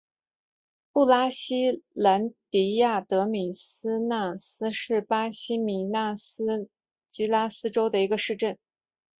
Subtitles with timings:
[0.91, 3.51] 布拉西兰迪亚德米
[4.09, 6.71] 纳斯是巴西米纳斯
[7.07, 8.57] 吉拉斯州的一个市镇。